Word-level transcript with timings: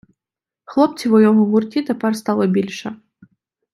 Хлопців 0.65 1.13
у 1.13 1.19
його 1.21 1.45
гурті 1.45 1.81
тепер 1.81 2.15
стало 2.15 2.47
більше. 2.47 2.95